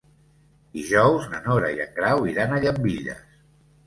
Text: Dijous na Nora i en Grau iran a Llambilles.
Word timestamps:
Dijous 0.77 1.27
na 1.33 1.41
Nora 1.47 1.69
i 1.75 1.83
en 1.85 1.91
Grau 1.99 2.23
iran 2.31 2.55
a 2.57 2.63
Llambilles. 2.65 3.21